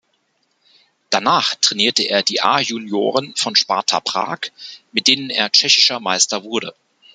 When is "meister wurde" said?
5.99-6.73